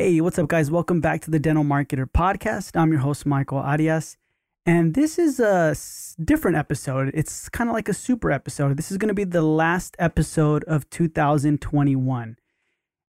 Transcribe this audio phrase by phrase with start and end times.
[0.00, 0.70] Hey, what's up, guys?
[0.70, 2.74] Welcome back to the Dental Marketer Podcast.
[2.74, 4.16] I'm your host, Michael Arias.
[4.64, 5.76] And this is a
[6.24, 7.10] different episode.
[7.12, 8.78] It's kind of like a super episode.
[8.78, 12.38] This is going to be the last episode of 2021.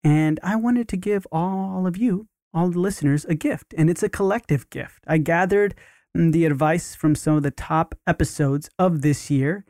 [0.04, 3.73] And I wanted to give all of you, all the listeners, a gift.
[3.79, 5.05] And it's a collective gift.
[5.07, 5.75] I gathered
[6.14, 9.64] mm, the advice from some of the top episodes of this year.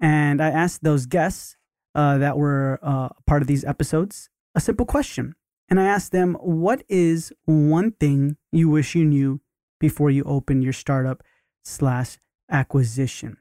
[0.00, 1.58] And I asked those guests
[1.94, 5.34] uh, that were uh, part of these episodes a simple question
[5.68, 9.40] and I asked them, what is one thing you wish you knew
[9.80, 11.22] before you open your startup
[11.62, 12.18] slash
[12.50, 13.38] acquisition?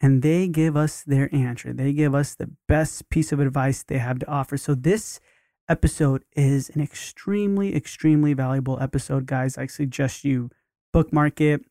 [0.00, 1.72] And they give us their answer.
[1.72, 4.56] They give us the best piece of advice they have to offer.
[4.56, 5.20] So this
[5.68, 9.58] episode is an extremely, extremely valuable episode, guys.
[9.58, 10.50] I suggest you
[10.92, 11.62] bookmark it,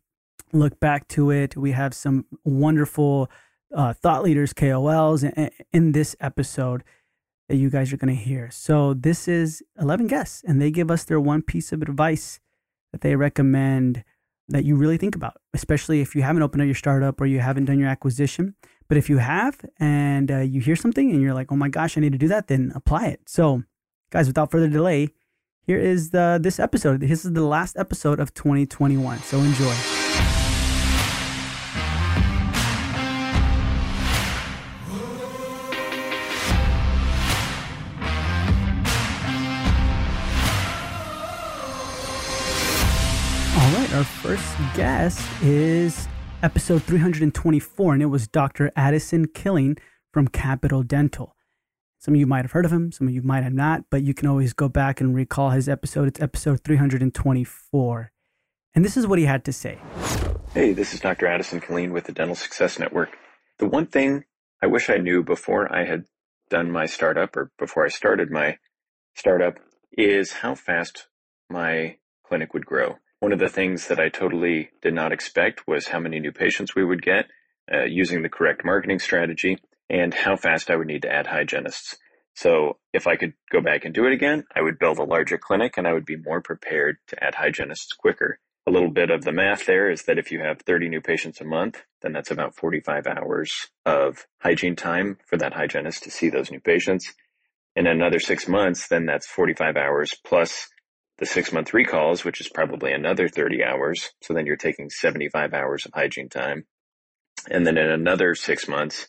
[0.53, 1.55] look back to it.
[1.55, 3.29] We have some wonderful
[3.73, 5.23] uh, thought leaders, KOLs,
[5.73, 6.83] in this episode
[7.47, 8.49] that you guys are going to hear.
[8.51, 12.39] So this is 11 guests, and they give us their one piece of advice
[12.91, 14.03] that they recommend
[14.47, 17.39] that you really think about, especially if you haven't opened up your startup or you
[17.39, 18.55] haven't done your acquisition.
[18.87, 21.97] But if you have and uh, you hear something and you're like, oh my gosh,
[21.97, 23.21] I need to do that, then apply it.
[23.25, 23.63] So,
[24.11, 25.09] guys, without further delay,
[25.65, 26.99] here is the this episode.
[26.99, 29.17] This is the last episode of 2021.
[29.19, 29.94] So enjoy.
[44.05, 46.07] First guest is
[46.43, 48.71] episode 324, and it was Dr.
[48.75, 49.79] Addison Killeen
[50.13, 51.35] from Capital Dental.
[51.97, 54.03] Some of you might have heard of him, some of you might have not, but
[54.03, 56.07] you can always go back and recall his episode.
[56.07, 58.11] It's episode 324.
[58.75, 59.79] And this is what he had to say.
[60.53, 61.25] Hey, this is Dr.
[61.27, 63.17] Addison Killeen with the Dental Success Network.
[63.57, 64.23] The one thing
[64.61, 66.05] I wish I knew before I had
[66.49, 68.57] done my startup or before I started my
[69.15, 69.59] startup
[69.97, 71.07] is how fast
[71.49, 72.97] my clinic would grow.
[73.19, 76.75] One of the things that I totally did not expect was how many new patients
[76.75, 77.27] we would get
[77.73, 79.57] uh, using the correct marketing strategy
[79.89, 81.95] and how fast I would need to add hygienists.
[82.35, 85.37] So if I could go back and do it again, I would build a larger
[85.37, 88.39] clinic and I would be more prepared to add hygienists quicker.
[88.67, 91.39] A little bit of the math there is that if you have 30 new patients
[91.39, 96.29] a month, then that's about 45 hours of hygiene time for that hygienist to see
[96.29, 97.13] those new patients.
[97.75, 100.67] In another six months, then that's 45 hours plus
[101.17, 104.11] the six month recalls, which is probably another 30 hours.
[104.21, 106.65] So then you're taking 75 hours of hygiene time.
[107.49, 109.07] And then in another six months,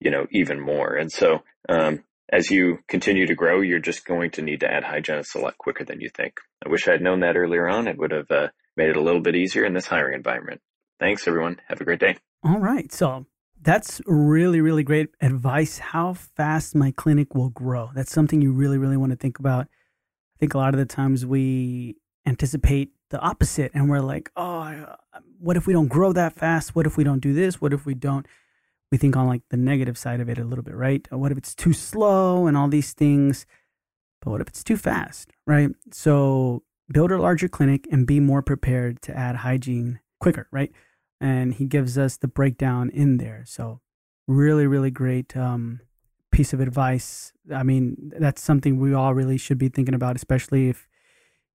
[0.00, 0.94] you know, even more.
[0.94, 4.84] And so, um, as you continue to grow, you're just going to need to add
[4.84, 6.38] hygienists a lot quicker than you think.
[6.64, 7.86] I wish I'd known that earlier on.
[7.86, 10.60] It would have uh, made it a little bit easier in this hiring environment.
[10.98, 11.60] Thanks, everyone.
[11.68, 12.16] Have a great day.
[12.42, 12.90] All right.
[12.92, 13.26] So
[13.60, 15.78] that's really, really great advice.
[15.78, 17.90] How fast my clinic will grow.
[17.94, 19.68] That's something you really, really want to think about
[20.34, 21.96] I think a lot of the times we
[22.26, 24.96] anticipate the opposite and we're like, oh,
[25.38, 26.74] what if we don't grow that fast?
[26.74, 27.60] What if we don't do this?
[27.60, 28.26] What if we don't?
[28.90, 31.06] We think on like the negative side of it a little bit, right?
[31.12, 33.46] What if it's too slow and all these things?
[34.20, 35.70] But what if it's too fast, right?
[35.92, 40.72] So build a larger clinic and be more prepared to add hygiene quicker, right?
[41.20, 43.44] And he gives us the breakdown in there.
[43.46, 43.80] So
[44.26, 45.80] really, really great um,
[46.34, 47.32] piece of advice.
[47.54, 50.88] I mean, that's something we all really should be thinking about, especially if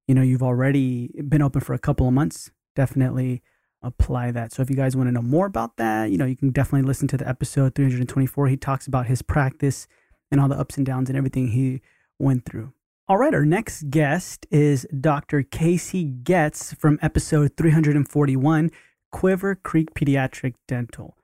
[0.07, 2.49] you know you've already been open for a couple of months.
[2.75, 3.43] Definitely
[3.83, 4.53] apply that.
[4.53, 6.87] So if you guys want to know more about that, you know, you can definitely
[6.87, 8.47] listen to the episode 324.
[8.47, 9.87] He talks about his practice
[10.31, 11.81] and all the ups and downs and everything he
[12.17, 12.73] went through.
[13.07, 15.43] All right, our next guest is Dr.
[15.43, 18.69] Casey Goetz from episode 341,
[19.11, 21.17] Quiver Creek Pediatric Dental.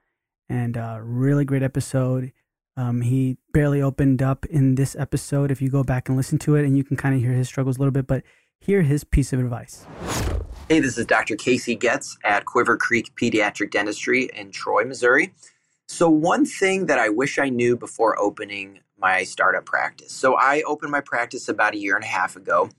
[0.50, 2.32] And a uh, really great episode.
[2.78, 5.50] Um, he barely opened up in this episode.
[5.50, 7.48] If you go back and listen to it, and you can kind of hear his
[7.48, 8.24] struggles a little bit, but
[8.60, 9.86] hear his piece of advice.
[10.68, 11.36] Hey, this is Dr.
[11.36, 15.34] Casey Goetz at Quiver Creek Pediatric Dentistry in Troy, Missouri.
[15.88, 20.12] So, one thing that I wish I knew before opening my startup practice.
[20.12, 22.70] So, I opened my practice about a year and a half ago.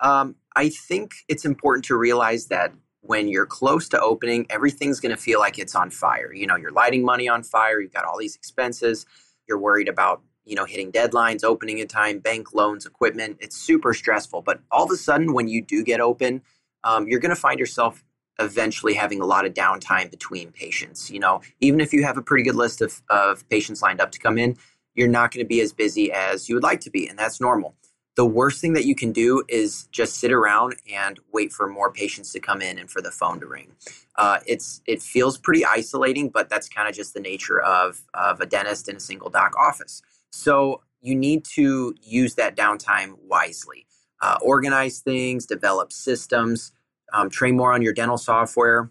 [0.00, 5.14] Um, I think it's important to realize that when you're close to opening, everything's going
[5.14, 6.34] to feel like it's on fire.
[6.34, 9.06] You know, you're lighting money on fire, you've got all these expenses
[9.48, 13.94] you're worried about you know hitting deadlines opening in time bank loans equipment it's super
[13.94, 14.42] stressful.
[14.42, 16.42] But all of a sudden when you do get open
[16.84, 18.04] um, you're going to find yourself
[18.38, 21.40] eventually having a lot of downtime between patients you know?
[21.60, 24.38] Even if you have a pretty good list of, of patients lined up to come
[24.38, 24.56] in
[24.94, 27.40] you're not going to be as busy as you would like to be and that's
[27.40, 27.74] normal
[28.16, 31.92] the worst thing that you can do is just sit around and wait for more
[31.92, 33.72] patients to come in and for the phone to ring.
[34.16, 38.40] Uh, it's it feels pretty isolating, but that's kind of just the nature of of
[38.40, 40.02] a dentist in a single doc office.
[40.32, 43.86] So you need to use that downtime wisely.
[44.22, 46.72] uh, organize things, develop systems,
[47.14, 48.90] um, train more on your dental software.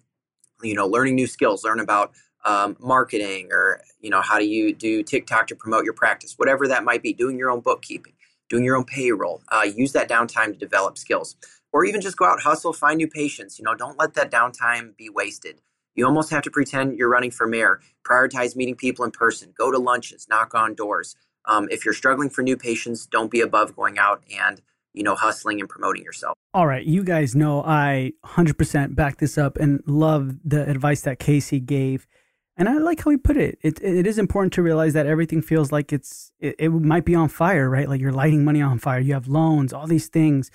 [0.64, 2.14] You know, learning new skills, learn about
[2.46, 6.68] um, marketing or you know how do you do TikTok to promote your practice, whatever
[6.70, 7.14] that might be.
[7.14, 8.15] Doing your own bookkeeping,
[8.50, 9.42] doing your own payroll.
[9.50, 11.36] Uh, use that downtime to develop skills,
[11.72, 13.60] or even just go out hustle, find new patients.
[13.60, 15.62] You know, don't let that downtime be wasted.
[15.96, 17.80] You almost have to pretend you're running for mayor.
[18.06, 19.54] Prioritize meeting people in person.
[19.58, 20.28] Go to lunches.
[20.30, 21.16] Knock on doors.
[21.46, 24.62] Um, if you're struggling for new patients, don't be above going out and
[24.94, 26.36] you know hustling and promoting yourself.
[26.54, 31.20] All right, you guys know I 100% back this up and love the advice that
[31.20, 32.08] Casey gave.
[32.58, 33.58] And I like how he put it.
[33.62, 37.16] It it is important to realize that everything feels like it's it, it might be
[37.16, 37.90] on fire, right?
[37.90, 39.00] Like you're lighting money on fire.
[39.00, 40.52] You have loans, all these things.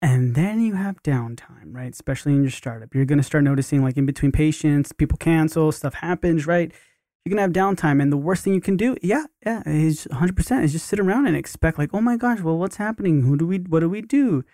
[0.00, 1.92] And then you have downtime, right?
[1.92, 2.94] Especially in your startup.
[2.94, 6.72] You're to start noticing like in between patients, people cancel, stuff happens, right?
[7.24, 8.00] You're to have downtime.
[8.00, 11.26] And the worst thing you can do, yeah, yeah, is 100% is just sit around
[11.26, 13.22] and expect like, oh my gosh, well, what's happening?
[13.22, 14.44] Who do we, what do we do?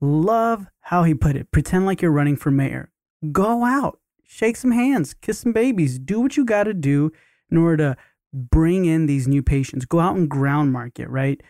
[0.00, 1.50] Love how he put it.
[1.50, 2.90] Pretend like you're running for mayor.
[3.30, 4.00] Go out,
[4.34, 7.12] shake some hands, kiss some babies, do what you got to do
[7.50, 7.96] in order to
[8.32, 9.84] bring in these new patients.
[9.84, 11.40] Go out and ground market, right?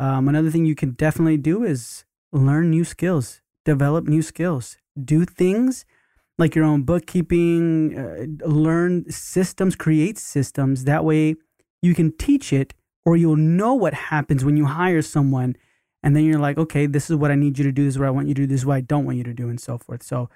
[0.00, 5.24] Um, another thing you can definitely do is learn new skills, develop new skills, do
[5.24, 5.84] things
[6.36, 10.84] like your own bookkeeping, uh, learn systems, create systems.
[10.84, 11.36] That way
[11.80, 12.74] you can teach it
[13.04, 15.54] or you'll know what happens when you hire someone.
[16.02, 17.84] And then you're like, okay, this is what I need you to do.
[17.84, 18.46] This is what I want you to do.
[18.48, 20.02] This is what I don't want you to do, and so forth.
[20.02, 20.28] So,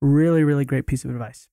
[0.00, 1.48] really, really great piece of advice.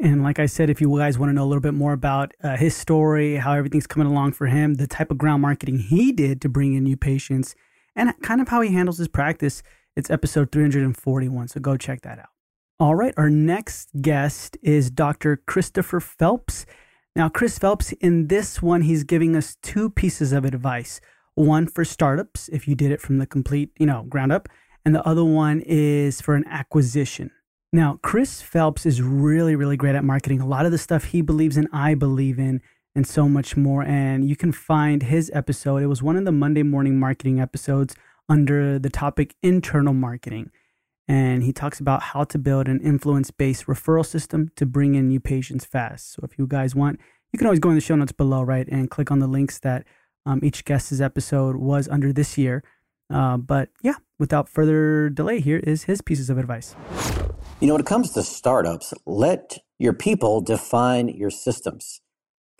[0.00, 2.32] And like I said, if you guys want to know a little bit more about
[2.42, 6.12] uh, his story, how everything's coming along for him, the type of ground marketing he
[6.12, 7.56] did to bring in new patients,
[7.96, 9.62] and kind of how he handles his practice.
[9.96, 12.28] It's episode 341, so go check that out.
[12.78, 15.36] All right, our next guest is Dr.
[15.36, 16.64] Christopher Phelps.
[17.16, 21.00] Now, Chris Phelps, in this one, he's giving us two pieces of advice.
[21.34, 24.48] One for startups, if you did it from the complete, you know, ground up,
[24.84, 27.32] and the other one is for an acquisition.
[27.72, 30.40] Now, Chris Phelps is really, really great at marketing.
[30.40, 32.62] A lot of the stuff he believes in, I believe in
[32.94, 33.82] and so much more.
[33.82, 35.82] And you can find his episode.
[35.82, 37.94] It was one of the Monday morning marketing episodes
[38.28, 40.50] under the topic internal marketing.
[41.06, 45.08] And he talks about how to build an influence based referral system to bring in
[45.08, 46.12] new patients fast.
[46.12, 46.98] So if you guys want,
[47.32, 49.58] you can always go in the show notes below, right, and click on the links
[49.60, 49.86] that
[50.26, 52.62] um, each guest's episode was under this year.
[53.10, 56.74] Uh, but yeah, without further delay, here is his pieces of advice.
[57.60, 62.00] You know, when it comes to startups, let your people define your systems.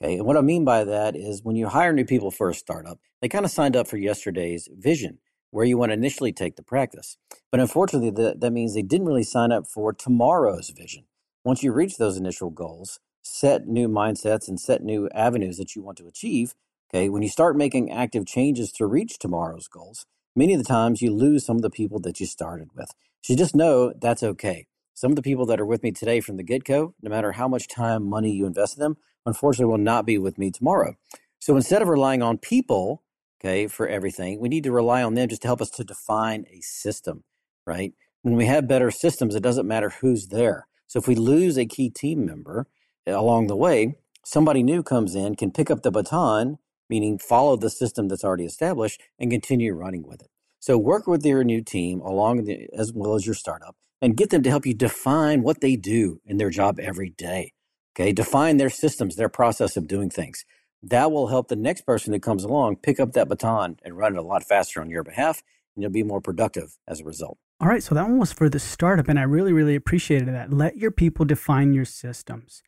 [0.01, 0.17] Okay.
[0.17, 2.99] And what I mean by that is when you hire new people for a startup,
[3.21, 5.19] they kind of signed up for yesterday's vision,
[5.51, 7.17] where you want to initially take the practice.
[7.51, 11.05] But unfortunately, that, that means they didn't really sign up for tomorrow's vision.
[11.45, 15.83] Once you reach those initial goals, set new mindsets and set new avenues that you
[15.83, 16.55] want to achieve.
[16.91, 17.09] Okay.
[17.09, 20.07] When you start making active changes to reach tomorrow's goals,
[20.39, 22.95] many of the times you lose some of the people that you started with.
[23.23, 24.69] So just know that's okay.
[24.95, 27.33] Some of the people that are with me today from the get go, no matter
[27.33, 28.97] how much time, money you invest in them,
[29.27, 30.95] unfortunately will not be with me tomorrow.
[31.41, 33.03] So instead of relying on people,
[33.41, 36.47] okay, for everything, we need to rely on them just to help us to define
[36.53, 37.25] a system,
[37.67, 37.93] right?
[38.23, 40.69] When we have better systems, it doesn't matter who's there.
[40.87, 42.67] So if we lose a key team member
[43.07, 46.59] eh, along the way, somebody new comes in, can pick up the baton,
[46.89, 50.29] meaning follow the system that's already established and continue running with it.
[50.61, 54.31] So work with your new team along the, as well as your startup and get
[54.31, 57.53] them to help you define what they do in their job every day.
[57.95, 60.45] Okay, define their systems, their process of doing things.
[60.83, 64.15] That will help the next person that comes along pick up that baton and run
[64.15, 65.43] it a lot faster on your behalf,
[65.75, 67.39] and you'll be more productive as a result.
[67.61, 70.53] All right, so that one was for the startup, and I really, really appreciated that.
[70.53, 72.63] Let your people define your systems.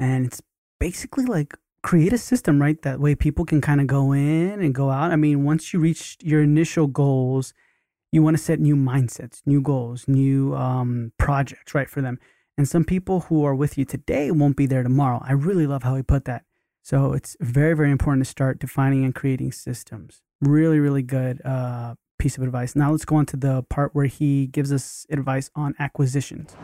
[0.00, 0.42] And it's
[0.80, 1.54] basically like
[1.86, 2.82] create a system, right?
[2.82, 5.12] That way people can kind of go in and go out.
[5.12, 7.54] I mean, once you reach your initial goals,
[8.10, 12.18] you want to set new mindsets, new goals, new um, projects, right, for them.
[12.58, 15.22] And some people who are with you today won't be there tomorrow.
[15.24, 16.42] I really love how he put that.
[16.82, 20.22] So it's very, very important to start defining and creating systems.
[20.40, 22.74] Really, really good uh, piece of advice.
[22.74, 26.56] Now let's go on to the part where he gives us advice on acquisitions.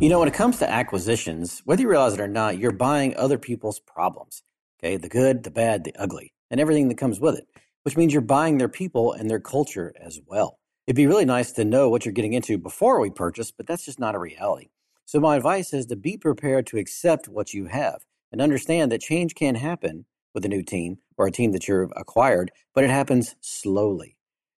[0.00, 3.14] You know, when it comes to acquisitions, whether you realize it or not, you're buying
[3.18, 4.42] other people's problems.
[4.84, 7.46] Okay, the good, the bad, the ugly, and everything that comes with it,
[7.84, 10.58] which means you're buying their people and their culture as well.
[10.88, 13.84] It'd be really nice to know what you're getting into before we purchase, but that's
[13.84, 14.70] just not a reality.
[15.04, 19.00] So, my advice is to be prepared to accept what you have and understand that
[19.00, 22.90] change can happen with a new team or a team that you've acquired, but it
[22.90, 24.16] happens slowly.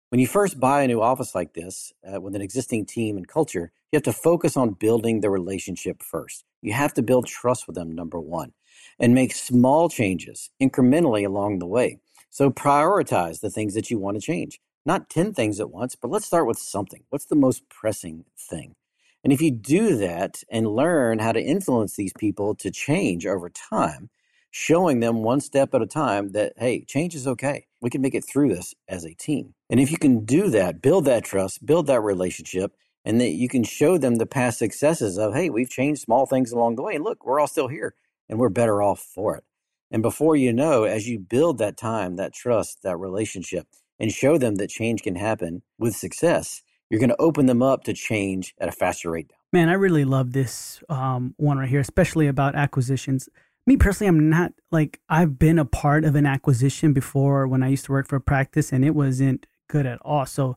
[0.08, 3.28] When you first buy a new office like this uh, with an existing team and
[3.28, 6.44] culture, you have to focus on building the relationship first.
[6.62, 8.52] You have to build trust with them, number one,
[8.98, 11.98] and make small changes incrementally along the way.
[12.30, 14.60] So prioritize the things that you want to change.
[14.86, 17.04] not 10 things at once, but let's start with something.
[17.08, 18.74] What's the most pressing thing?
[19.22, 23.48] And if you do that and learn how to influence these people to change over
[23.48, 24.10] time,
[24.50, 27.66] showing them one step at a time that, hey, change is okay.
[27.80, 29.54] We can make it through this as a team.
[29.70, 32.72] And if you can do that, build that trust, build that relationship,
[33.04, 36.52] and that you can show them the past successes of, hey, we've changed small things
[36.52, 36.94] along the way.
[36.94, 37.94] And look, we're all still here
[38.28, 39.44] and we're better off for it.
[39.90, 43.66] And before you know, as you build that time, that trust, that relationship,
[43.98, 47.84] and show them that change can happen with success, you're going to open them up
[47.84, 49.30] to change at a faster rate.
[49.52, 53.28] Man, I really love this um, one right here, especially about acquisitions.
[53.66, 57.68] Me personally, I'm not like I've been a part of an acquisition before when I
[57.68, 60.26] used to work for a practice, and it wasn't good at all.
[60.26, 60.56] So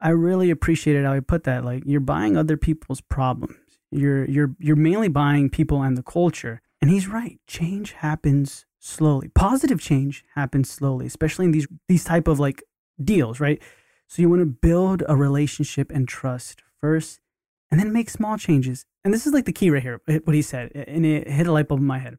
[0.00, 1.64] I really appreciated how he put that.
[1.64, 3.56] Like you're buying other people's problems.
[3.90, 6.62] You're you're you're mainly buying people and the culture.
[6.80, 7.38] And he's right.
[7.46, 9.28] Change happens slowly.
[9.28, 12.62] Positive change happens slowly, especially in these these type of like
[13.02, 13.60] deals, right?
[14.06, 17.20] So you want to build a relationship and trust first
[17.70, 18.84] and then make small changes.
[19.04, 21.28] And this is like the key right here, eh, what he said, eh, and it
[21.28, 22.18] hit a light bulb in my head.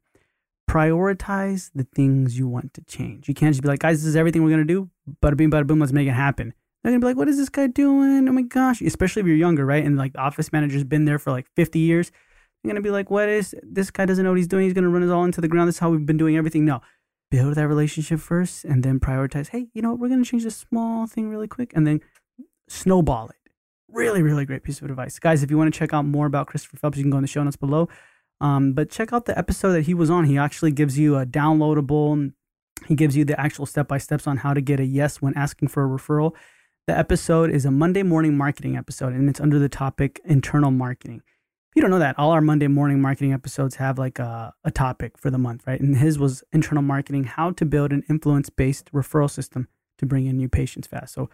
[0.70, 3.28] Prioritize the things you want to change.
[3.28, 4.90] You can't just be like, guys, this is everything we're to do.
[5.22, 6.54] Bada bing, bada boom, let's make it happen.
[6.84, 8.28] They're to be like, what is this guy doing?
[8.28, 8.82] Oh my gosh.
[8.82, 9.84] Especially if you're younger, right?
[9.84, 12.12] And like the office manager's been there for like 50 years.
[12.64, 14.66] Going to be like, what is this guy doesn't know what he's doing.
[14.66, 15.68] He's to run us all into the ground.
[15.68, 16.64] This is how we've been doing everything.
[16.64, 16.82] No,
[17.32, 20.00] build that relationship first and then prioritize hey you know what?
[20.00, 22.02] we're to change this small thing really quick and then
[22.68, 23.38] snowball it
[23.88, 26.46] really really great piece of advice guys if you want to check out more about
[26.46, 27.88] christopher phelps you can go in the show notes below
[28.42, 31.26] um, but check out the episode that he was on he actually gives you a
[31.26, 32.34] downloadable
[32.88, 35.36] he gives you the actual step by steps on how to get a yes when
[35.38, 36.34] asking for a referral
[36.88, 41.22] the episode is a monday morning marketing episode and it's under the topic internal marketing
[41.76, 45.18] you don't know that, all our Monday morning marketing episodes have like a, a topic
[45.18, 45.80] for the month, right?
[45.80, 50.26] And his was internal marketing, how to build an influence based referral system to bring
[50.26, 51.14] in new patients fast.
[51.14, 51.30] So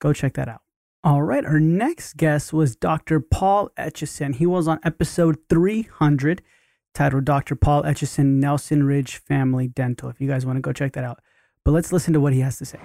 [0.00, 0.62] go check that out.
[1.04, 3.20] All right, our next guest was Dr.
[3.20, 4.34] Paul Etchison.
[4.34, 6.42] He was on episode 300
[6.94, 7.54] titled Dr.
[7.54, 10.08] Paul Etchison Nelson Ridge Family Dental.
[10.08, 11.20] If you guys want to go check that out.
[11.66, 12.78] But let's listen to what he has to say.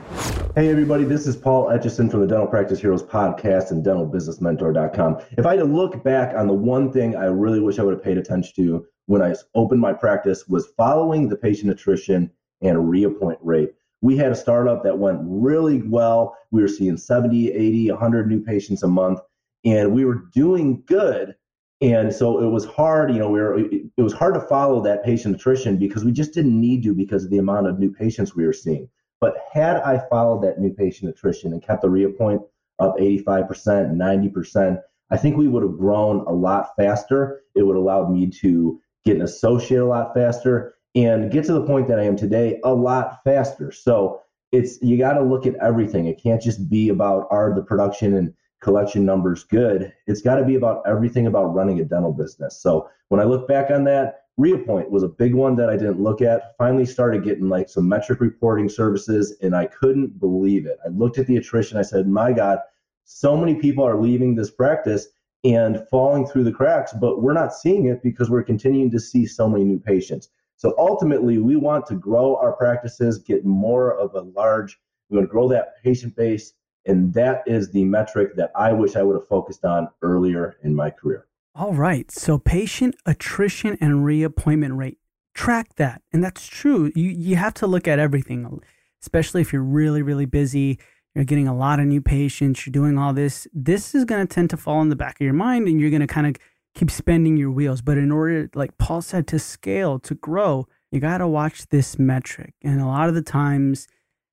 [0.55, 5.19] Hey, everybody, this is Paul Etchison from the Dental Practice Heroes podcast and dentalbusinessmentor.com.
[5.37, 7.93] If I had to look back on the one thing I really wish I would
[7.93, 12.89] have paid attention to when I opened my practice was following the patient attrition and
[12.89, 13.69] reappoint rate.
[14.01, 16.35] We had a startup that went really well.
[16.49, 19.19] We were seeing 70, 80, 100 new patients a month,
[19.63, 21.35] and we were doing good
[21.81, 25.03] and so it was hard, you know, we were, it was hard to follow that
[25.03, 28.35] patient attrition because we just didn't need to because of the amount of new patients
[28.35, 28.87] we were seeing.
[29.19, 32.41] But had I followed that new patient attrition and kept the reappoint
[32.79, 37.41] up 85%, 90%, I think we would have grown a lot faster.
[37.55, 41.53] It would have allowed me to get an associate a lot faster and get to
[41.53, 43.71] the point that I am today a lot faster.
[43.71, 44.21] So
[44.51, 46.05] it's you got to look at everything.
[46.05, 50.45] It can't just be about are the production and collection numbers good, it's got to
[50.45, 52.61] be about everything about running a dental business.
[52.61, 56.01] So when I look back on that, Reappoint was a big one that I didn't
[56.01, 56.55] look at.
[56.57, 60.77] Finally started getting like some metric reporting services and I couldn't believe it.
[60.85, 61.77] I looked at the attrition.
[61.77, 62.59] I said, my God,
[63.03, 65.07] so many people are leaving this practice
[65.43, 69.25] and falling through the cracks, but we're not seeing it because we're continuing to see
[69.25, 70.29] so many new patients.
[70.55, 75.27] So ultimately, we want to grow our practices, get more of a large, we want
[75.27, 76.53] to grow that patient base
[76.85, 80.75] and that is the metric that I wish I would have focused on earlier in
[80.75, 81.27] my career.
[81.53, 82.09] All right.
[82.11, 84.97] So patient attrition and reappointment rate.
[85.33, 86.01] Track that.
[86.11, 86.91] And that's true.
[86.95, 88.61] You you have to look at everything,
[89.01, 90.79] especially if you're really, really busy.
[91.13, 93.45] You're getting a lot of new patients, you're doing all this.
[93.53, 95.89] This is going to tend to fall in the back of your mind and you're
[95.89, 96.35] going to kind of
[96.73, 97.81] keep spending your wheels.
[97.81, 101.99] But in order, like Paul said, to scale, to grow, you got to watch this
[101.99, 102.53] metric.
[102.61, 103.89] And a lot of the times,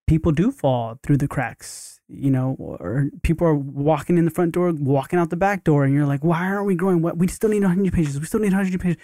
[0.07, 4.53] people do fall through the cracks you know, or people are walking in the front
[4.53, 7.03] door, walking out the back door, and you're like, why aren't we growing?
[7.03, 8.19] What we still need 100 pages.
[8.19, 8.97] We still need 100 pages.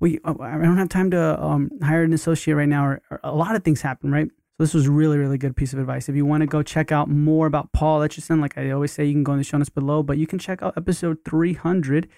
[0.00, 2.84] We uh, I don't have time to um, hire an associate right now.
[2.84, 4.28] Or, or, a lot of things happen, right?
[4.28, 6.08] So this was really really good piece of advice.
[6.08, 9.04] If you want to go check out more about Paul Etchison, like I always say,
[9.04, 10.02] you can go in the show notes below.
[10.02, 12.08] But you can check out episode 300,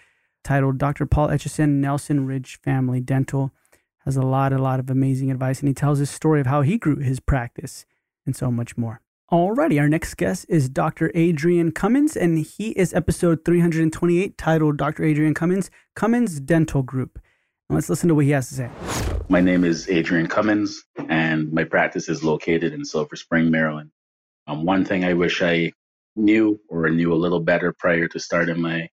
[0.43, 1.05] titled "Dr.
[1.05, 3.53] Paul Etchison Nelson Ridge Family Dental."
[4.07, 6.63] Has a lot a lot of amazing advice, and he tells his story of how
[6.63, 7.85] he grew his practice
[8.25, 9.03] and so much more.
[9.33, 11.13] Alrighty, our next guest is Dr.
[11.15, 15.05] Adrian Cummins, and he is episode 328 titled Dr.
[15.05, 17.21] Adrian Cummins, Cummins Dental Group.
[17.69, 18.71] And let's listen to what he has to say.
[19.29, 23.93] My name is Adrian Cummins, and my practice is located in Silver Spring, Maryland.
[24.49, 25.71] Um, one thing I wish I
[26.17, 28.89] knew or knew a little better prior to starting my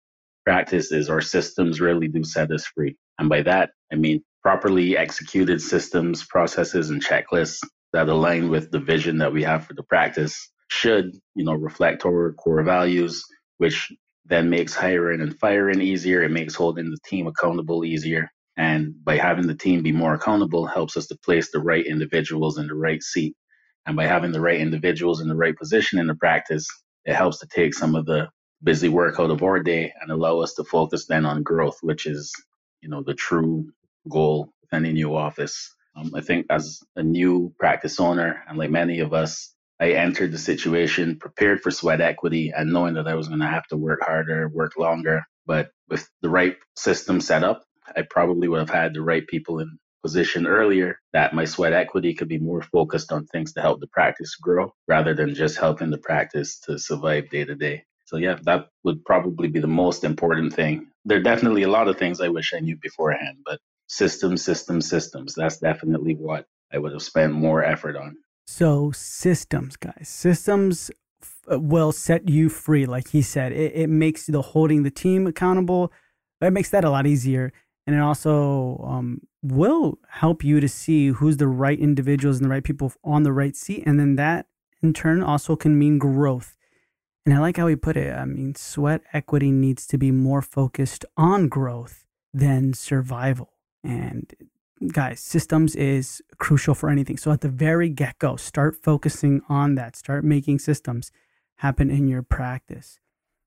[0.45, 2.97] practice is our systems really do set us free.
[3.19, 7.59] And by that, I mean properly executed systems, processes, and checklists
[7.93, 12.05] that align with the vision that we have for the practice should, you know, reflect
[12.05, 13.23] our core values,
[13.57, 13.91] which
[14.25, 16.23] then makes hiring and firing easier.
[16.23, 18.29] It makes holding the team accountable easier.
[18.57, 22.57] And by having the team be more accountable helps us to place the right individuals
[22.57, 23.35] in the right seat.
[23.85, 26.67] And by having the right individuals in the right position in the practice,
[27.05, 28.29] it helps to take some of the
[28.63, 32.05] busy work out of our day and allow us to focus then on growth, which
[32.05, 32.31] is,
[32.81, 33.67] you know, the true
[34.09, 35.75] goal with any new office.
[35.95, 40.31] Um, I think as a new practice owner, and like many of us, I entered
[40.31, 43.77] the situation prepared for sweat equity and knowing that I was going to have to
[43.77, 45.23] work harder, work longer.
[45.45, 47.63] But with the right system set up,
[47.95, 52.13] I probably would have had the right people in position earlier that my sweat equity
[52.13, 55.91] could be more focused on things to help the practice grow rather than just helping
[55.91, 57.83] the practice to survive day to day.
[58.05, 60.87] So yeah, that would probably be the most important thing.
[61.05, 64.87] There are definitely a lot of things I wish I knew beforehand, but systems, systems,
[64.89, 65.35] systems.
[65.35, 68.17] That's definitely what I would have spent more effort on.
[68.45, 70.91] So systems, guys, systems
[71.51, 72.85] uh, will set you free.
[72.85, 75.91] Like he said, it, it makes the holding the team accountable.
[76.41, 77.53] It makes that a lot easier
[77.85, 82.49] and it also um, will help you to see who's the right individuals and the
[82.49, 84.47] right people on the right seat and then that
[84.81, 86.55] in turn also can mean growth
[87.25, 90.41] and i like how he put it i mean sweat equity needs to be more
[90.41, 93.52] focused on growth than survival
[93.83, 94.33] and
[94.91, 99.95] guys systems is crucial for anything so at the very get-go start focusing on that
[99.95, 101.11] start making systems
[101.57, 102.99] happen in your practice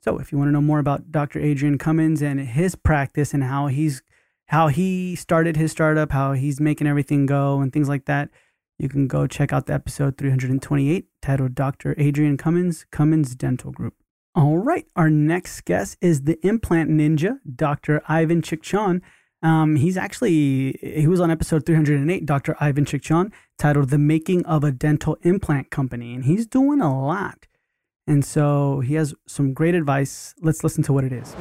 [0.02, 3.44] so if you want to know more about dr adrian cummins and his practice and
[3.44, 4.02] how he's
[4.46, 8.30] how he started his startup, how he's making everything go, and things like that,
[8.78, 11.94] you can go check out the episode 328 titled Dr.
[11.98, 13.94] Adrian Cummins, Cummins Dental Group.
[14.34, 18.02] All right, our next guest is the implant ninja, Dr.
[18.06, 19.00] Ivan Chicchon.
[19.46, 22.56] Um, he's actually, he was on episode 308, Dr.
[22.58, 27.46] Ivan Chicchon, titled The Making of a Dental Implant Company, and he's doing a lot.
[28.08, 30.34] And so he has some great advice.
[30.42, 31.36] Let's listen to what it is.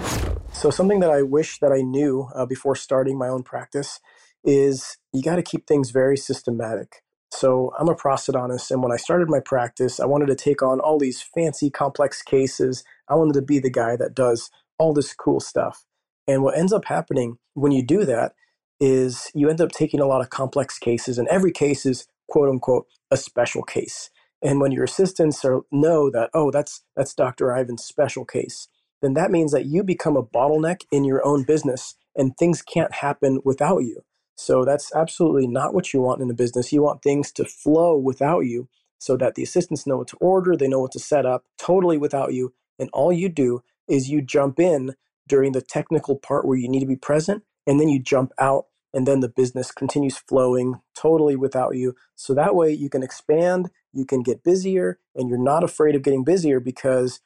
[0.54, 4.00] So, something that I wish that I knew uh, before starting my own practice
[4.44, 7.02] is you got to keep things very systematic.
[7.32, 10.80] So, I'm a prosthodontist, and when I started my practice, I wanted to take on
[10.80, 12.84] all these fancy, complex cases.
[13.10, 15.86] I wanted to be the guy that does all this cool stuff.
[16.28, 18.34] And what ends up happening when you do that
[18.82, 22.50] is you end up taking a lot of complex cases, and every case is quote
[22.50, 24.12] unquote a special case.
[24.44, 27.56] And when your assistants are, know that, oh, that's that's Dr.
[27.58, 28.70] Ivan's special case,
[29.02, 32.94] then that means that you become a bottleneck in your own business and things can't
[32.96, 34.04] happen without you.
[34.38, 36.74] So that's absolutely not what you want in a business.
[36.74, 40.58] You want things to flow without you so that the assistants know what to order,
[40.58, 42.54] they know what to set up totally without you.
[42.80, 44.96] And all you do is you jump in
[45.28, 48.66] during the technical part where you need to be present, and then you jump out,
[48.94, 51.96] and then the business continues flowing totally without you.
[52.16, 56.04] So that way you can expand you can get busier and you're not afraid of
[56.04, 57.22] getting busier because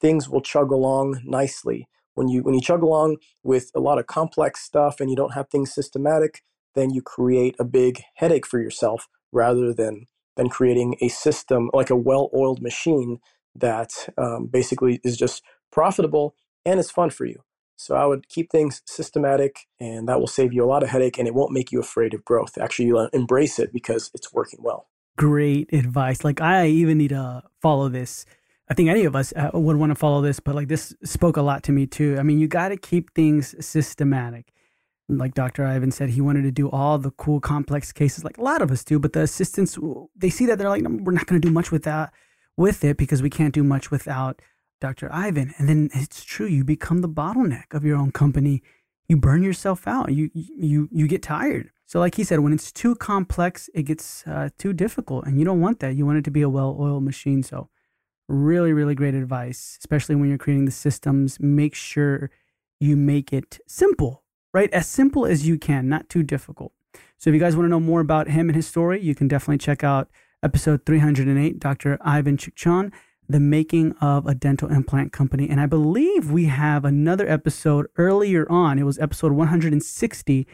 [0.00, 1.88] things will chug along nicely.
[2.14, 5.34] When you when you chug along with a lot of complex stuff and you don't
[5.34, 6.42] have things systematic,
[6.74, 10.06] then you create a big headache for yourself rather than
[10.36, 13.18] than creating a system like a well-oiled machine
[13.54, 16.34] that um, basically is just profitable
[16.68, 17.42] and it's fun for you.
[17.76, 21.18] So I would keep things systematic, and that will save you a lot of headache,
[21.18, 22.58] and it won't make you afraid of growth.
[22.58, 26.24] Actually, you'll embrace it because it's working well great advice.
[26.24, 28.24] Like I even need to follow this.
[28.70, 31.36] I think any of us uh, would want to follow this, but like this spoke
[31.36, 32.16] a lot to me too.
[32.18, 34.52] I mean, you got to keep things systematic.
[35.10, 35.64] Like Dr.
[35.64, 38.70] Ivan said, he wanted to do all the cool, complex cases, like a lot of
[38.70, 38.98] us do.
[38.98, 39.78] But the assistants,
[40.14, 42.12] they see that they're like, we're not going to do much with that,
[42.58, 44.42] with it because we can't do much without
[44.80, 45.12] Dr.
[45.12, 45.54] Ivan.
[45.58, 48.62] And then it's true, you become the bottleneck of your own company.
[49.08, 50.12] You burn yourself out.
[50.12, 51.70] You you you get tired.
[51.86, 55.46] So, like he said, when it's too complex, it gets uh, too difficult, and you
[55.46, 55.94] don't want that.
[55.94, 57.42] You want it to be a well oiled machine.
[57.42, 57.70] So,
[58.28, 61.40] really, really great advice, especially when you're creating the systems.
[61.40, 62.30] Make sure
[62.78, 64.70] you make it simple, right?
[64.74, 66.72] As simple as you can, not too difficult.
[67.16, 69.26] So, if you guys want to know more about him and his story, you can
[69.26, 70.10] definitely check out
[70.42, 71.96] episode 308, Dr.
[72.02, 72.92] Ivan Chicchon,
[73.28, 75.48] The Making of a Dental Implant Company.
[75.48, 78.78] And I believe we have another episode earlier on.
[78.78, 80.46] It was episode 160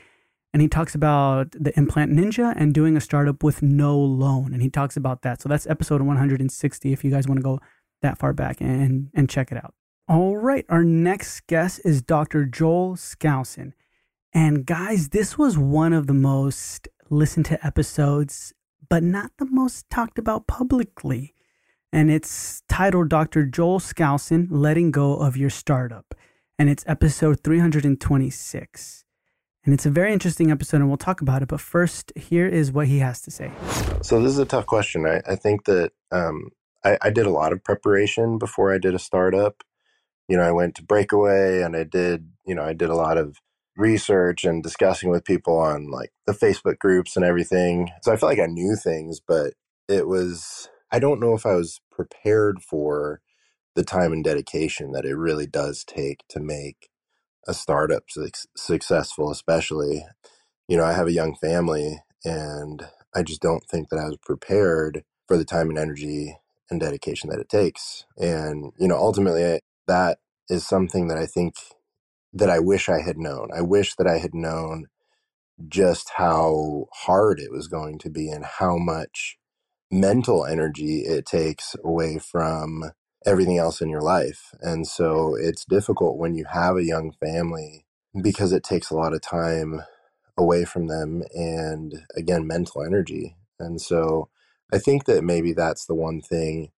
[0.53, 4.53] and he talks about the implant ninja and doing a startup with no loan.
[4.53, 5.43] And he talks about that.
[5.43, 7.61] So that's episode 160 if you guys want to go
[8.03, 9.75] that far back and and check it out.
[10.09, 13.73] All right our next guest is dr joel skousen.
[14.33, 18.53] And guys this was one of the most listened to episodes
[18.89, 21.35] but not the most talked about publicly
[21.95, 26.15] and it's titled dr joel skousen letting go of your startup
[26.59, 29.05] and it's episode 326
[29.65, 31.49] and it's a very interesting episode, and we'll talk about it.
[31.49, 33.51] But first, here is what he has to say.
[34.03, 35.07] So, this is a tough question.
[35.07, 36.51] I, I think that um,
[36.85, 39.63] I, I did a lot of preparation before I did a startup.
[40.29, 43.17] You know, I went to Breakaway and I did, you know, I did a lot
[43.17, 43.39] of
[43.77, 47.91] research and discussing with people on like the Facebook groups and everything.
[48.03, 49.55] So I felt like I knew things, but
[49.89, 53.23] it was, I don't know if I was prepared for
[53.77, 56.91] the time and dedication that it really does take to make
[57.49, 60.07] a startup su- successful, especially.
[60.69, 64.17] You know, I have a young family and I just don't think that I was
[64.23, 66.37] prepared for the time and energy
[66.71, 68.05] and dedication that it takes.
[68.19, 71.55] And, you know, ultimately, that is something that I think
[72.33, 73.51] that I wish I had known.
[73.55, 74.87] I wish that I had known
[75.69, 79.39] just how hard it was going to be and how much
[79.95, 82.91] mental energy it takes away from
[83.25, 84.53] everything else in your life.
[84.61, 87.87] And so it's difficult when you have a young family
[88.21, 89.83] because it takes a lot of time
[90.37, 93.37] away from them and again mental energy.
[93.59, 94.29] And so
[94.73, 96.73] I think that maybe that's the one thing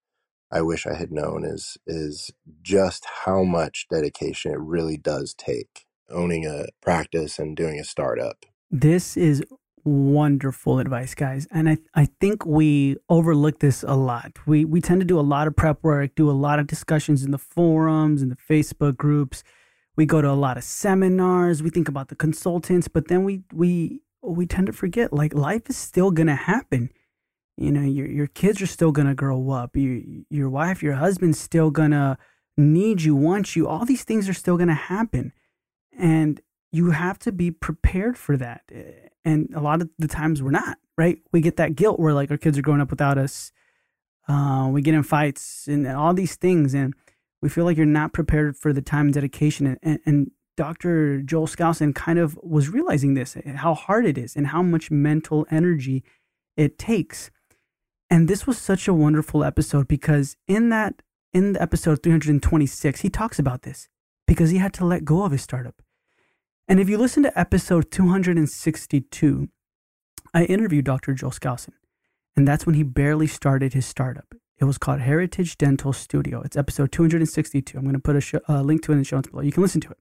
[0.53, 2.31] I wish I had known is is
[2.63, 8.45] just how much dedication it really does take owning a practice and doing a startup.
[8.71, 9.43] This is
[9.87, 11.47] wonderful advice, guys.
[11.51, 14.33] And I, I think we overlook this a lot.
[14.47, 17.25] We we tend to do a lot of prep work, do a lot of discussions
[17.25, 19.45] in the forums, in the Facebook groups.
[19.97, 23.43] We go to a lot of seminars, we think about the consultants, but then we
[23.53, 26.91] we we tend to forget like life is still gonna happen.
[27.57, 29.77] You know, your your kids are still gonna grow up.
[29.77, 32.19] Your your wife, your husband's still gonna
[32.57, 33.69] need you, want you.
[33.69, 35.33] All these things are still gonna happen.
[35.99, 36.41] And
[36.77, 38.71] you have to be prepared for that.
[39.25, 41.19] And a lot of the times we're not, right?
[41.33, 43.51] We get that guilt where like our kids are growing up without us.
[44.29, 46.75] Uh, we get in fights and all these things.
[46.75, 46.93] And
[47.41, 49.79] we feel like you're not prepared for the time and dedication.
[49.83, 51.23] And, and Dr.
[51.23, 55.47] Joel Skousen kind of was realizing this, how hard it is and how much mental
[55.51, 56.05] energy
[56.59, 57.31] it takes.
[58.11, 61.01] And this was such a wonderful episode because in that,
[61.33, 63.89] in the episode 326, he talks about this
[64.27, 65.81] because he had to let go of his startup.
[66.69, 69.49] And if you listen to episode 262,
[70.35, 71.15] I interviewed Dr.
[71.15, 71.75] Joel Skousen,
[72.35, 74.35] and that's when he barely started his startup.
[74.59, 76.43] It was called Heritage Dental Studio.
[76.43, 77.79] It's episode 262.
[77.79, 79.43] I'm going to put a uh, link to it in the show notes below.
[79.43, 79.99] You can listen to it.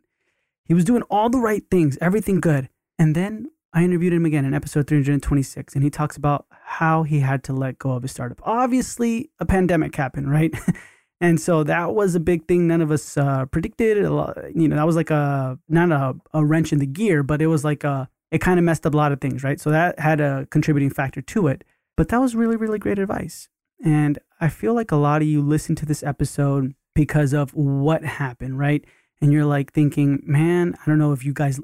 [0.65, 2.69] He was doing all the right things, everything good.
[2.97, 7.19] And then I interviewed him again in episode 326, and he talks about how he
[7.19, 8.41] had to let go of his startup.
[8.41, 10.51] Obviously, a pandemic happened, right?
[11.21, 12.67] and so that was a big thing.
[12.67, 13.97] None of us uh, predicted.
[13.97, 17.47] You know, that was like a not a, a wrench in the gear, but it
[17.47, 19.59] was like a it kind of messed up a lot of things, right?
[19.59, 21.63] So that had a contributing factor to it.
[21.95, 23.47] But that was really, really great advice.
[23.83, 28.03] And I feel like a lot of you listen to this episode because of what
[28.03, 28.83] happened, right?
[29.21, 31.59] And you're like thinking, man, I don't know if you guys,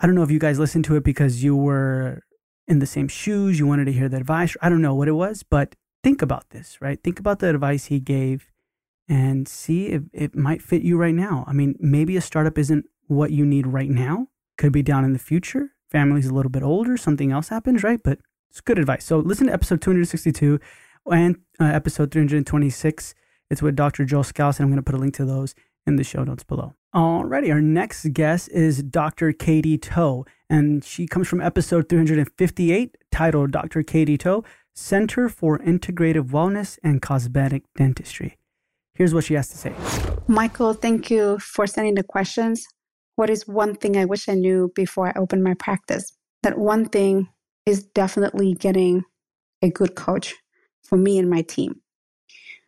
[0.00, 2.22] I don't know if you guys listened to it because you were
[2.66, 4.56] in the same shoes, you wanted to hear the advice.
[4.62, 7.02] I don't know what it was, but think about this, right?
[7.02, 8.50] Think about the advice he gave
[9.08, 11.44] and see if it might fit you right now.
[11.46, 15.12] I mean, maybe a startup isn't what you need right now, could be down in
[15.12, 15.70] the future.
[15.90, 18.00] Family's a little bit older, something else happens, right?
[18.02, 18.18] But
[18.50, 19.04] it's good advice.
[19.04, 20.60] So listen to episode 262
[21.10, 23.14] and uh, episode 326.
[23.50, 24.04] It's with Dr.
[24.04, 24.60] Joel Skousen.
[24.60, 25.54] I'm going to put a link to those
[25.86, 26.74] in the show notes below.
[26.94, 29.32] Alrighty, our next guest is Dr.
[29.32, 33.82] Katie To, and she comes from episode 358 titled Dr.
[33.82, 34.42] Katie To,
[34.74, 38.37] Center for Integrative Wellness and Cosmetic Dentistry.
[38.98, 39.72] Here's what she has to say.
[40.26, 42.66] Michael, thank you for sending the questions.
[43.14, 46.12] What is one thing I wish I knew before I opened my practice?
[46.42, 47.28] That one thing
[47.64, 49.04] is definitely getting
[49.62, 50.34] a good coach
[50.82, 51.80] for me and my team.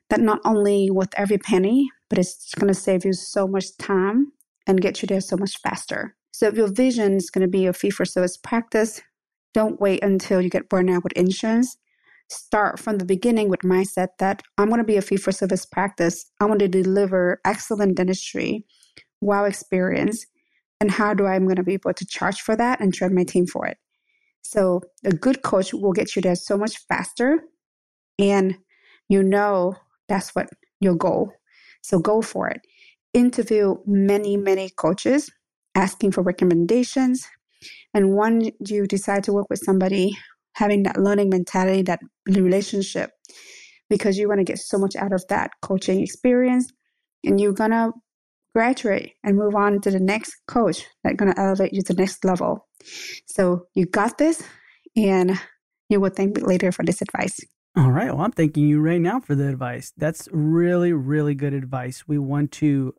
[0.09, 4.33] That not only with every penny, but it's going to save you so much time
[4.69, 6.15] and get you there so much faster.
[6.33, 9.01] So if your vision is going to be a fee for service practice,
[9.53, 11.77] don't wait until you get burned out with insurance.
[12.31, 15.67] Start from the beginning with mindset that I'm going to be a fee for service
[15.67, 16.25] practice.
[16.41, 18.65] I want to deliver excellent dentistry,
[19.21, 20.27] wow experience,
[20.81, 23.15] and how do I am going to be able to charge for that and train
[23.15, 23.79] my team for it.
[24.43, 27.41] So a good coach will get you there so much faster
[28.19, 28.57] and
[29.09, 29.75] you know
[30.09, 30.49] that's what
[30.81, 31.33] your goal.
[31.83, 32.61] So go for it.
[33.13, 35.31] Interview many, many coaches,
[35.75, 37.27] asking for recommendations.
[37.93, 40.17] And when you decide to work with somebody,
[40.61, 43.11] having that learning mentality, that relationship,
[43.89, 46.71] because you want to get so much out of that coaching experience
[47.25, 47.93] and you're going to
[48.55, 52.03] graduate and move on to the next coach that's going to elevate you to the
[52.03, 52.69] next level.
[53.27, 54.43] So you got this
[54.95, 55.41] and
[55.89, 57.41] you will thank me later for this advice.
[57.75, 58.13] All right.
[58.13, 59.93] Well, I'm thanking you right now for the advice.
[59.97, 62.05] That's really, really good advice.
[62.07, 62.95] We want to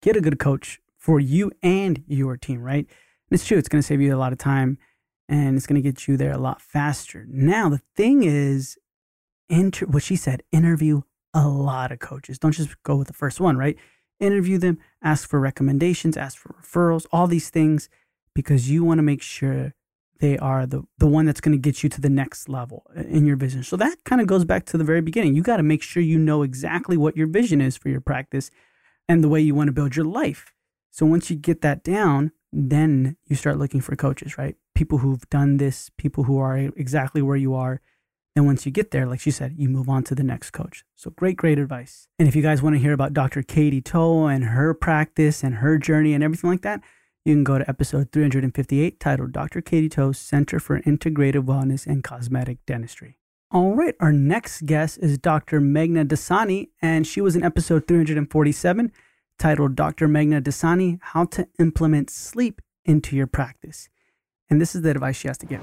[0.00, 2.86] get a good coach for you and your team, right?
[2.86, 3.58] And it's true.
[3.58, 4.78] It's going to save you a lot of time
[5.28, 7.26] and it's going to get you there a lot faster.
[7.28, 8.78] Now, the thing is,
[9.48, 12.38] inter- what she said, interview a lot of coaches.
[12.38, 13.76] Don't just go with the first one, right?
[14.20, 17.88] Interview them, ask for recommendations, ask for referrals, all these things,
[18.34, 19.74] because you want to make sure
[20.20, 23.26] they are the, the one that's going to get you to the next level in
[23.26, 23.64] your vision.
[23.64, 25.34] So that kind of goes back to the very beginning.
[25.34, 28.50] You got to make sure you know exactly what your vision is for your practice
[29.08, 30.52] and the way you want to build your life.
[30.92, 34.56] So once you get that down, then you start looking for coaches, right?
[34.74, 37.80] People who've done this, people who are exactly where you are.
[38.36, 40.84] And once you get there, like she said, you move on to the next coach.
[40.96, 42.08] So great, great advice.
[42.18, 43.42] And if you guys want to hear about Dr.
[43.42, 46.80] Katie To and her practice and her journey and everything like that,
[47.24, 49.60] you can go to episode 358 titled Dr.
[49.60, 53.18] Katie To Center for Integrative Wellness and Cosmetic Dentistry.
[53.50, 55.60] All right, our next guest is Dr.
[55.60, 58.92] Meghna Dassani, and she was in episode 347
[59.38, 60.08] titled Dr.
[60.08, 63.88] Meghna Dassani How to Implement Sleep into Your Practice.
[64.50, 65.62] And this is the advice she has to give.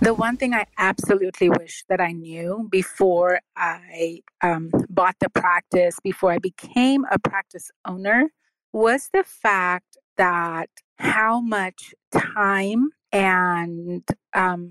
[0.00, 5.96] The one thing I absolutely wish that I knew before I um, bought the practice,
[6.02, 8.32] before I became a practice owner,
[8.72, 14.02] was the fact that how much time and
[14.34, 14.70] um,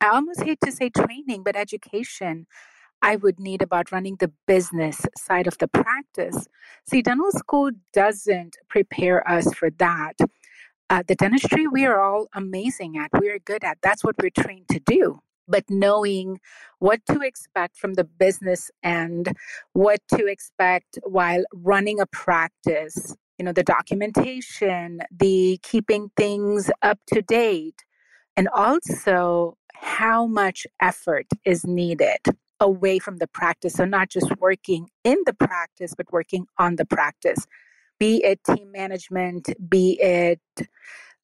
[0.00, 2.46] I almost hate to say training, but education
[3.02, 6.48] I would need about running the business side of the practice.
[6.88, 10.14] See, dental school doesn't prepare us for that.
[10.88, 13.78] Uh, the dentistry, we are all amazing at, we are good at.
[13.82, 15.20] That's what we're trained to do.
[15.48, 16.40] But knowing
[16.78, 19.36] what to expect from the business end,
[19.72, 26.98] what to expect while running a practice, you know, the documentation, the keeping things up
[27.12, 27.84] to date,
[28.36, 32.18] and also how much effort is needed
[32.60, 33.74] away from the practice.
[33.74, 37.46] So, not just working in the practice, but working on the practice,
[37.98, 40.40] be it team management, be it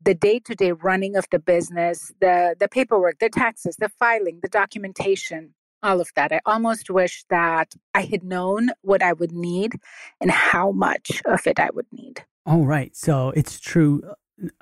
[0.04, 5.54] the day-to-day running of the business the the paperwork the taxes the filing the documentation
[5.82, 6.32] all of that.
[6.32, 9.80] I almost wish that i had known what i would need
[10.20, 12.24] and how much of it i would need.
[12.46, 12.94] All right.
[12.96, 14.02] So it's true.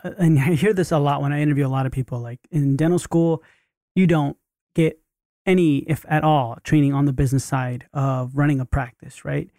[0.05, 2.21] Uh, and i hear this a lot when i interview a lot of people.
[2.21, 3.43] Like in dental school
[3.95, 4.37] you don't
[4.75, 4.99] get
[5.46, 9.50] any, if at all, training on the business side of running a practice, right?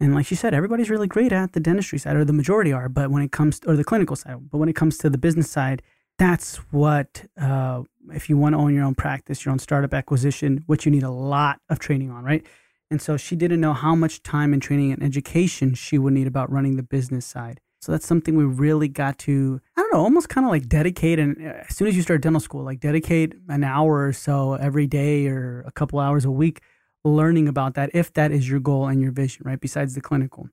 [0.00, 2.88] And like she said, everybody's really great at the dentistry side, or the majority are.
[2.88, 5.18] But when it comes, to, or the clinical side, but when it comes to the
[5.18, 5.82] business side,
[6.18, 10.64] that's what, uh, if you want to own your own practice, your own startup acquisition,
[10.66, 12.46] what you need a lot of training on, right?
[12.90, 16.26] And so she didn't know how much time and training and education she would need
[16.26, 17.60] about running the business side.
[17.80, 21.18] So that's something we really got to, I don't know, almost kind of like dedicate.
[21.18, 24.54] And uh, as soon as you start dental school, like dedicate an hour or so
[24.54, 26.60] every day or a couple hours a week
[27.04, 29.58] learning about that, if that is your goal and your vision, right?
[29.60, 30.48] Besides the clinical.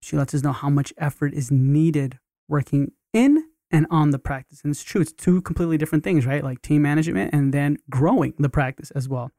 [0.00, 4.60] She lets us know how much effort is needed working in and on the practice.
[4.62, 6.44] And it's true, it's two completely different things, right?
[6.44, 9.30] Like team management and then growing the practice as well.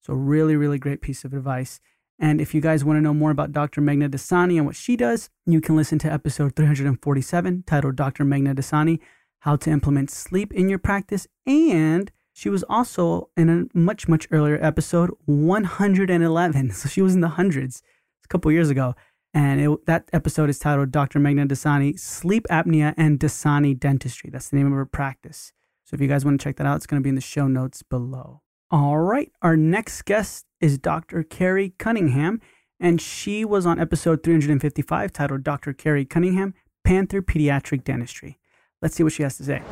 [0.00, 1.80] So, really, really great piece of advice.
[2.22, 3.80] And if you guys want to know more about Dr.
[3.80, 8.24] Meghna Dassani and what she does, you can listen to episode 347 titled Dr.
[8.24, 9.00] Meghna Dassani
[9.40, 11.26] How to Implement Sleep in Your Practice.
[11.48, 16.70] And she was also in a much, much earlier episode, 111.
[16.74, 17.82] So she was in the hundreds
[18.24, 18.94] a couple years ago.
[19.34, 21.18] And it, that episode is titled Dr.
[21.18, 24.30] Meghna Dassani Sleep Apnea and Dassani Dentistry.
[24.30, 25.52] That's the name of her practice.
[25.84, 27.20] So if you guys want to check that out, it's going to be in the
[27.20, 28.42] show notes below.
[28.70, 29.32] All right.
[29.42, 31.24] Our next guest is Dr.
[31.24, 32.40] Kari Cunningham,
[32.80, 35.72] and she was on episode 355 titled Dr.
[35.72, 38.38] Kari Cunningham Panther Pediatric Dentistry.
[38.80, 39.62] Let's see what she has to say.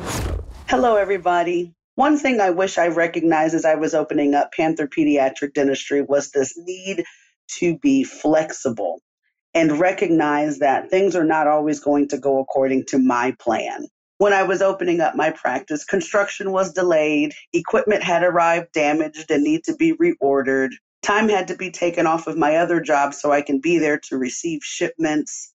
[0.67, 1.73] Hello, everybody.
[1.95, 6.31] One thing I wish I recognized as I was opening up Panther Pediatric Dentistry was
[6.31, 7.05] this need
[7.59, 9.01] to be flexible
[9.53, 13.87] and recognize that things are not always going to go according to my plan
[14.21, 19.43] when I was opening up my practice, construction was delayed, equipment had arrived damaged and
[19.43, 20.73] need to be reordered.
[21.01, 23.99] Time had to be taken off of my other job so I can be there
[24.09, 25.51] to receive shipments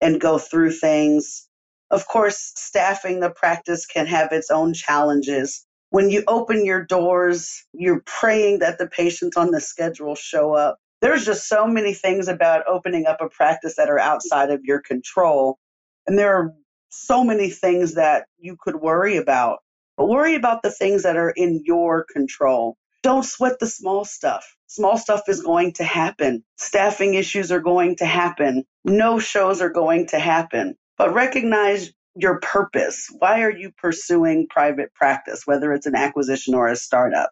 [0.00, 1.48] and go through things.
[1.90, 5.66] Of course, staffing the practice can have its own challenges.
[5.90, 10.78] When you open your doors, you're praying that the patients on the schedule show up.
[11.00, 14.80] There's just so many things about opening up a practice that are outside of your
[14.80, 15.58] control.
[16.06, 16.54] And there are
[16.94, 19.58] so many things that you could worry about,
[19.96, 22.76] but worry about the things that are in your control.
[23.02, 24.56] Don't sweat the small stuff.
[24.66, 26.44] Small stuff is going to happen.
[26.56, 28.64] Staffing issues are going to happen.
[28.84, 30.76] No shows are going to happen.
[30.98, 33.08] But recognize your purpose.
[33.18, 37.30] Why are you pursuing private practice, whether it's an acquisition or a startup?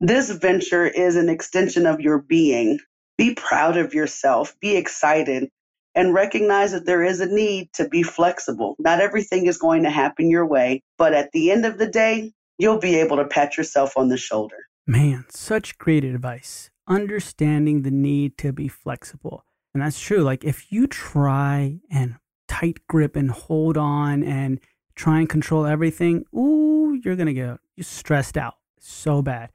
[0.00, 2.78] This venture is an extension of your being.
[3.16, 4.54] Be proud of yourself.
[4.60, 5.50] Be excited
[5.94, 8.76] and recognize that there is a need to be flexible.
[8.78, 12.32] Not everything is going to happen your way, but at the end of the day,
[12.58, 14.56] you'll be able to pat yourself on the shoulder.
[14.86, 16.70] Man, such great advice.
[16.86, 19.44] understanding the need to be flexible.
[19.72, 20.22] And that's true.
[20.22, 24.60] Like if you try and tight grip and hold on and
[24.94, 29.50] try and control everything, ooh, you're going to get stressed out so bad.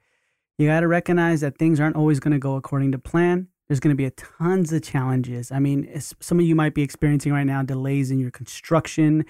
[0.58, 3.48] You got to recognize that things aren't always going to go according to plan.
[3.70, 5.52] There's going to be a tons of challenges.
[5.52, 9.24] I mean, some of you might be experiencing right now delays in your construction,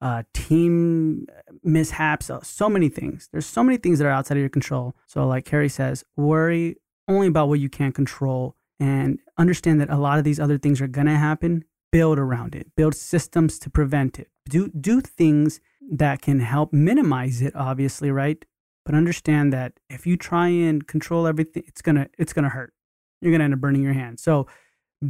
[0.00, 1.26] uh, team
[1.64, 3.28] mishaps, uh, so many things.
[3.32, 4.94] There's so many things that are outside of your control.
[5.08, 6.76] So, like Kari says, worry
[7.08, 10.80] only about what you can't control and understand that a lot of these other things
[10.80, 11.64] are going to happen.
[11.90, 14.28] Build around it, build systems to prevent it.
[14.48, 18.44] Do, do things that can help minimize it, obviously, right?
[18.84, 22.72] But understand that if you try and control everything, it's gonna it's gonna hurt.
[23.20, 24.20] You're gonna end up burning your hand.
[24.20, 24.46] So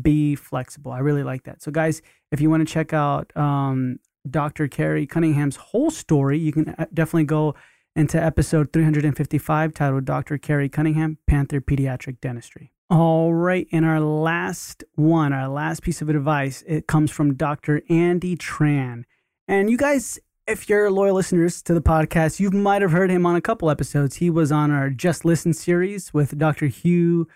[0.03, 0.93] be flexible.
[0.93, 1.63] I really like that.
[1.63, 4.69] So guys, if you want to check out um, Dr.
[4.69, 7.55] Kari Cunningham's whole story, you can uh, definitely go
[7.97, 10.39] into episode 355 titled Dr.
[10.39, 12.73] Kari Cunningham, Panther Pediatric Dentistry.
[12.89, 17.83] All right, and our last one, our last piece of advice, it comes from Dr.
[17.89, 19.05] Andy Tran.
[19.47, 20.19] And you guys,
[20.49, 23.71] if you're loyal listeners to the podcast, you might have heard him on a couple
[23.71, 24.17] episodes.
[24.17, 26.67] He was on our Just Listen series with Dr.
[26.67, 27.29] Hugh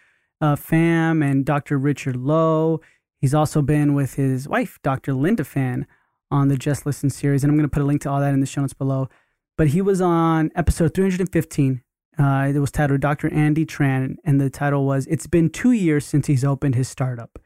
[0.44, 1.78] uh, Pham and Dr.
[1.78, 2.80] Richard Lowe.
[3.18, 5.14] He's also been with his wife, Dr.
[5.14, 5.86] Linda Fan,
[6.30, 7.42] on the Just Listen series.
[7.42, 9.08] And I'm going to put a link to all that in the show notes below.
[9.56, 11.82] But he was on episode 315.
[12.18, 13.32] Uh, it was titled Dr.
[13.32, 17.38] Andy Tran, and the title was It's Been Two Years Since He's Opened His Startup.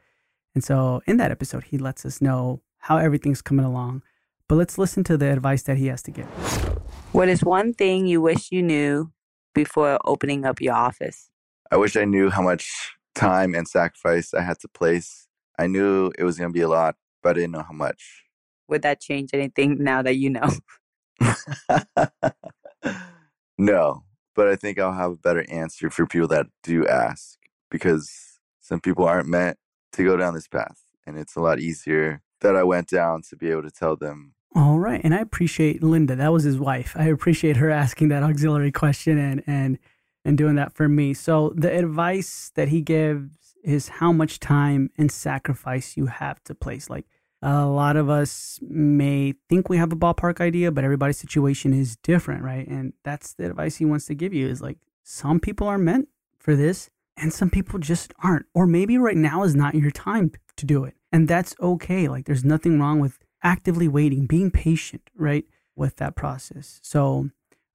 [0.54, 4.02] And so in that episode, he lets us know how everything's coming along.
[4.48, 6.26] But let's listen to the advice that he has to give.
[7.12, 9.12] What is one thing you wish you knew
[9.54, 11.27] before opening up your office?
[11.70, 15.28] I wish I knew how much time and sacrifice I had to place.
[15.58, 18.24] I knew it was going to be a lot, but I didn't know how much.
[18.68, 20.50] Would that change anything now that you know?
[23.58, 24.04] no,
[24.34, 27.38] but I think I'll have a better answer for people that do ask
[27.70, 29.58] because some people aren't meant
[29.92, 30.78] to go down this path.
[31.06, 34.34] And it's a lot easier that I went down to be able to tell them.
[34.54, 35.00] All right.
[35.02, 36.14] And I appreciate Linda.
[36.16, 36.94] That was his wife.
[36.98, 39.78] I appreciate her asking that auxiliary question and, and,
[40.24, 41.14] and doing that for me.
[41.14, 43.30] So the advice that he gives
[43.64, 46.88] is how much time and sacrifice you have to place.
[46.88, 47.06] Like,
[47.40, 51.96] a lot of us may think we have a ballpark idea, but everybody's situation is
[51.96, 52.66] different, right?
[52.66, 56.08] And that's the advice he wants to give you is like some people are meant
[56.38, 58.46] for this and some people just aren't.
[58.54, 60.94] Or maybe right now is not your time to do it.
[61.12, 62.08] And that's okay.
[62.08, 65.44] Like there's nothing wrong with actively waiting, being patient, right?
[65.76, 66.80] With that process.
[66.82, 67.30] So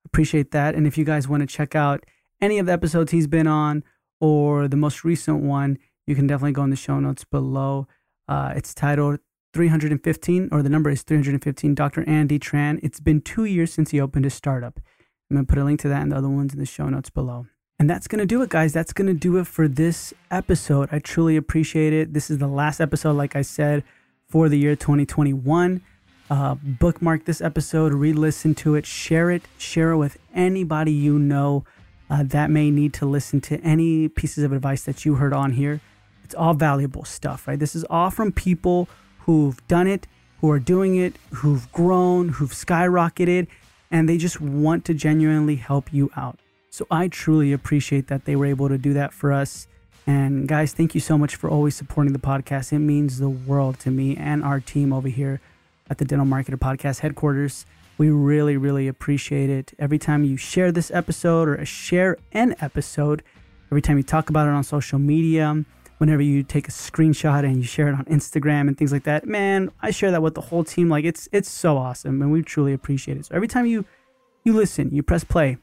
[0.06, 0.76] appreciate that.
[0.76, 2.06] And if you guys want to check out
[2.44, 3.84] any of the episodes he's been on
[4.20, 7.88] or the most recent one, you can definitely go in the show notes below.
[8.28, 9.22] Uh, it's titled
[9.54, 12.08] 315, or the number is 315, Dr.
[12.08, 12.80] Andy Tran.
[12.84, 14.82] It's been two years since he opened his startup.
[15.30, 16.90] I'm going to put a link to that and the other ones in the show
[16.90, 17.48] notes below.
[17.80, 18.74] And that's going to do it, guys.
[18.74, 20.90] That's going to do it for this episode.
[20.92, 22.14] I truly appreciate it.
[22.14, 23.84] This is the last episode, like I said,
[24.28, 25.82] for the year 2021.
[26.30, 31.18] Uh, bookmark this episode, re listen to it, share it, share it with anybody you
[31.18, 31.64] know
[32.14, 35.54] uh, that may need to listen to any pieces of advice that you heard on
[35.54, 35.82] here.
[36.24, 37.58] It's all valuable stuff, right?
[37.58, 38.88] This is all from people
[39.22, 40.06] who've done it,
[40.40, 43.48] who are doing it, who've grown, who've skyrocketed,
[43.90, 46.38] and they just want to genuinely help you out.
[46.70, 49.68] So I truly appreciate that they were able to do that for us.
[50.06, 52.72] And guys, thank you so much for always supporting the podcast.
[52.72, 55.42] It means the world to me and our team over here
[55.90, 57.66] at the Dental Marketer Podcast headquarters.
[58.04, 59.72] We really, really appreciate it.
[59.80, 63.24] Every time you share this episode or share an episode,
[63.72, 65.64] every time you talk about it on social media,
[66.00, 69.26] whenever you take a screenshot and you share it on Instagram and things like that.
[69.26, 70.90] Man, I share that with the whole team.
[70.90, 73.28] Like it's it's so awesome and we truly appreciate it.
[73.28, 73.86] So every time you
[74.44, 75.56] you listen, you press play,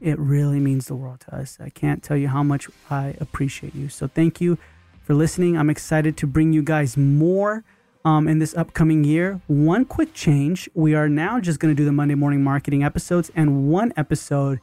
[0.00, 1.58] it really means the world to us.
[1.60, 3.90] I can't tell you how much I appreciate you.
[3.90, 4.56] So thank you
[5.02, 5.58] for listening.
[5.58, 7.62] I'm excited to bring you guys more
[8.04, 9.40] um, in this upcoming year.
[9.46, 13.30] One quick change: we are now just going to do the Monday morning marketing episodes
[13.34, 14.60] and one episode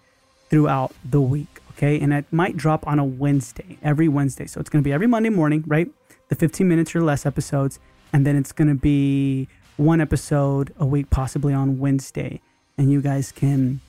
[0.51, 1.61] throughout the week.
[1.71, 1.99] Okay.
[1.99, 4.45] And it might drop on a Wednesday, every Wednesday.
[4.45, 5.89] So it's going to be every Monday morning, right?
[6.27, 7.79] The 15 minutes or less episodes.
[8.13, 12.41] And then it's going to be one episode a week, possibly on Wednesday.
[12.77, 13.79] And you guys can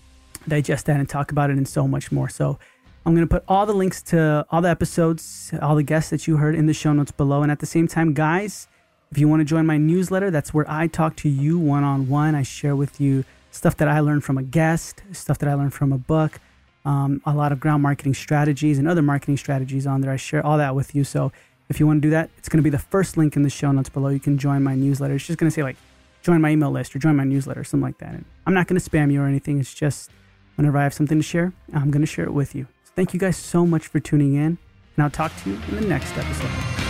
[0.48, 2.28] digest that and talk about it and so much more.
[2.28, 2.58] So
[3.04, 6.28] I'm going to put all the links to all the episodes, all the guests that
[6.28, 7.42] you heard in the show notes below.
[7.42, 8.68] And at the same time, guys,
[9.12, 12.08] if you want to join my newsletter, that's where I talk to you one on
[12.08, 12.34] one.
[12.34, 15.74] I share with you stuff that I learned from a guest, stuff that I learned
[15.74, 16.40] from a book,
[16.86, 20.10] um, a lot of ground marketing strategies and other marketing strategies on there.
[20.10, 21.04] I share all that with you.
[21.04, 21.30] So
[21.68, 23.50] if you want to do that, it's going to be the first link in the
[23.50, 24.08] show notes below.
[24.08, 25.16] You can join my newsletter.
[25.16, 25.76] It's just going to say like
[26.22, 28.14] join my email list or join my newsletter, something like that.
[28.14, 29.60] And I'm not going to spam you or anything.
[29.60, 30.10] It's just
[30.56, 32.66] whenever I have something to share, I'm going to share it with you.
[32.84, 34.56] So thank you guys so much for tuning in.
[34.96, 36.81] And I'll talk to you in the next episode.